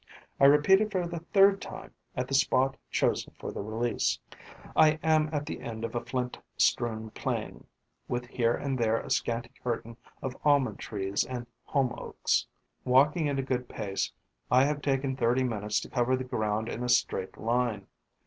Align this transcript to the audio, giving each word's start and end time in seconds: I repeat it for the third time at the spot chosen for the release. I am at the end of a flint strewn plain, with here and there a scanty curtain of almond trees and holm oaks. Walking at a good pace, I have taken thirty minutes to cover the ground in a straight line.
I 0.39 0.45
repeat 0.45 0.81
it 0.81 0.91
for 0.91 1.05
the 1.07 1.19
third 1.31 1.61
time 1.61 1.93
at 2.17 2.27
the 2.27 2.33
spot 2.33 2.75
chosen 2.89 3.35
for 3.39 3.51
the 3.51 3.61
release. 3.61 4.17
I 4.75 4.97
am 5.03 5.29
at 5.31 5.45
the 5.45 5.61
end 5.61 5.85
of 5.85 5.93
a 5.93 6.01
flint 6.03 6.39
strewn 6.57 7.11
plain, 7.11 7.67
with 8.07 8.25
here 8.25 8.55
and 8.55 8.79
there 8.79 8.97
a 8.99 9.11
scanty 9.11 9.51
curtain 9.61 9.97
of 10.23 10.35
almond 10.43 10.79
trees 10.79 11.23
and 11.23 11.45
holm 11.65 11.93
oaks. 11.95 12.47
Walking 12.83 13.29
at 13.29 13.37
a 13.37 13.43
good 13.43 13.69
pace, 13.69 14.11
I 14.49 14.63
have 14.63 14.81
taken 14.81 15.15
thirty 15.15 15.43
minutes 15.43 15.79
to 15.81 15.89
cover 15.91 16.15
the 16.17 16.23
ground 16.23 16.67
in 16.67 16.83
a 16.83 16.89
straight 16.89 17.37
line. 17.37 17.85